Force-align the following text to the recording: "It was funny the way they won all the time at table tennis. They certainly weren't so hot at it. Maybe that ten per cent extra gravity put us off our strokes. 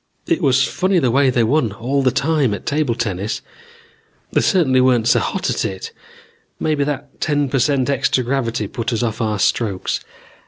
"It 0.25 0.41
was 0.41 0.63
funny 0.67 0.97
the 0.97 1.11
way 1.11 1.29
they 1.29 1.43
won 1.43 1.73
all 1.73 2.01
the 2.01 2.09
time 2.09 2.55
at 2.55 2.65
table 2.65 2.95
tennis. 2.95 3.43
They 4.31 4.41
certainly 4.41 4.81
weren't 4.81 5.07
so 5.07 5.19
hot 5.19 5.51
at 5.51 5.63
it. 5.63 5.91
Maybe 6.59 6.83
that 6.83 7.21
ten 7.21 7.49
per 7.49 7.59
cent 7.59 7.87
extra 7.87 8.23
gravity 8.23 8.67
put 8.67 8.91
us 8.91 9.03
off 9.03 9.21
our 9.21 9.37
strokes. 9.37 9.99